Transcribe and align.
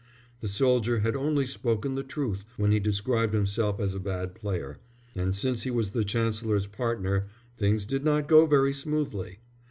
The 0.39 0.47
soldier 0.47 1.01
had 1.01 1.15
only 1.15 1.45
spoken 1.45 1.93
the 1.93 2.01
truth 2.01 2.43
when 2.57 2.71
he 2.71 2.79
described 2.79 3.35
himself 3.35 3.79
as 3.79 3.93
a 3.93 3.99
bad 3.99 4.33
player, 4.33 4.79
and 5.13 5.35
since 5.35 5.61
he 5.61 5.69
was 5.69 5.91
the 5.91 6.03
Chancellor's 6.03 6.65
partner, 6.65 7.27
things 7.55 7.85
did 7.85 8.03
not 8.03 8.27
go 8.27 8.47
very 8.47 8.73
smoothly. 8.73 9.41